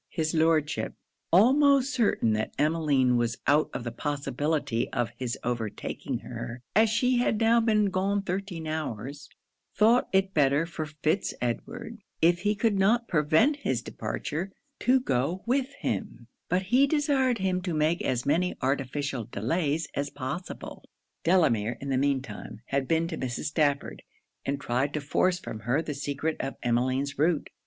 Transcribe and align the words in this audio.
His 0.09 0.33
Lordship, 0.33 0.95
almost 1.31 1.93
certain 1.93 2.33
that 2.33 2.55
Emmeline 2.57 3.17
was 3.17 3.37
out 3.45 3.69
of 3.71 3.83
the 3.83 3.91
possibility 3.91 4.89
of 4.91 5.11
his 5.15 5.37
overtaking 5.43 6.21
her, 6.21 6.63
as 6.75 6.89
she 6.89 7.17
had 7.19 7.39
now 7.39 7.61
been 7.61 7.91
gone 7.91 8.23
thirteen 8.23 8.65
hours, 8.65 9.29
thought 9.75 10.09
it 10.11 10.33
better 10.33 10.65
for 10.65 10.87
Fitz 10.87 11.35
Edward, 11.39 11.99
if 12.19 12.39
he 12.39 12.55
could 12.55 12.79
not 12.79 13.07
prevent 13.07 13.57
his 13.57 13.83
departure, 13.83 14.51
to 14.79 14.99
go 14.99 15.43
with 15.45 15.71
him: 15.81 16.25
but 16.49 16.63
he 16.63 16.87
desired 16.87 17.37
him 17.37 17.61
to 17.61 17.71
make 17.71 18.01
as 18.01 18.25
many 18.25 18.55
artificial 18.59 19.25
delays 19.25 19.87
as 19.93 20.09
possible. 20.09 20.83
Delamere, 21.23 21.77
in 21.79 21.89
the 21.89 21.97
mean 21.99 22.23
time, 22.23 22.61
had 22.69 22.87
been 22.87 23.07
to 23.09 23.19
Mrs. 23.19 23.43
Stafford, 23.49 24.01
and 24.47 24.59
tried 24.59 24.95
to 24.95 24.99
force 24.99 25.37
from 25.37 25.59
her 25.59 25.79
the 25.79 25.93
secret 25.93 26.37
of 26.39 26.55
Emmeline's 26.63 27.19
route. 27.19 27.51